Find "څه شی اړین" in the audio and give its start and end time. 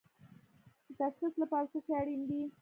1.71-2.21